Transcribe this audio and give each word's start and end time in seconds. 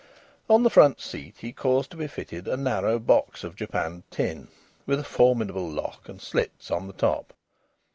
On 0.49 0.63
the 0.63 0.71
front 0.71 0.99
seat 0.99 1.35
he 1.41 1.51
caused 1.53 1.91
to 1.91 1.97
be 1.97 2.07
fitted 2.07 2.47
a 2.47 2.57
narrow 2.57 2.97
box 2.97 3.43
of 3.43 3.55
japanned 3.55 4.01
tin, 4.09 4.47
with 4.87 4.99
a 4.99 5.03
formidable 5.03 5.69
lock 5.69 6.09
and 6.09 6.19
slits 6.19 6.71
on 6.71 6.87
the 6.87 6.93
top. 6.93 7.33